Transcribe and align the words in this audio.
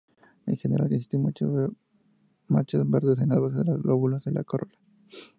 En 0.47 0.57
general, 0.57 0.91
existen 0.91 1.21
manchas 1.21 2.87
verdes 2.89 3.19
en 3.19 3.29
las 3.29 3.39
bases 3.39 3.59
de 3.59 3.65
los 3.65 3.85
lóbulos 3.85 4.23
de 4.23 4.31
la 4.31 4.43
corola. 4.43 4.73